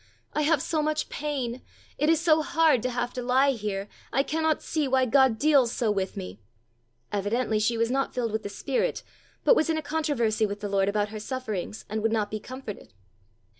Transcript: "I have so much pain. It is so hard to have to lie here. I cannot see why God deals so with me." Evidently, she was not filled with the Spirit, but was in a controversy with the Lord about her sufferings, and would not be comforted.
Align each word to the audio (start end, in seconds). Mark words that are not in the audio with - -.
"I 0.33 0.41
have 0.41 0.63
so 0.63 0.81
much 0.81 1.09
pain. 1.09 1.61
It 1.99 2.09
is 2.09 2.19
so 2.19 2.41
hard 2.41 2.81
to 2.81 2.89
have 2.89 3.13
to 3.13 3.21
lie 3.21 3.51
here. 3.51 3.87
I 4.11 4.23
cannot 4.23 4.63
see 4.63 4.87
why 4.87 5.05
God 5.05 5.37
deals 5.37 5.71
so 5.71 5.91
with 5.91 6.17
me." 6.17 6.39
Evidently, 7.11 7.59
she 7.59 7.77
was 7.77 7.91
not 7.91 8.11
filled 8.11 8.31
with 8.31 8.41
the 8.41 8.49
Spirit, 8.49 9.03
but 9.43 9.55
was 9.55 9.69
in 9.69 9.77
a 9.77 9.83
controversy 9.83 10.47
with 10.47 10.59
the 10.59 10.69
Lord 10.69 10.89
about 10.89 11.09
her 11.09 11.19
sufferings, 11.19 11.85
and 11.87 12.01
would 12.01 12.11
not 12.11 12.31
be 12.31 12.39
comforted. 12.39 12.95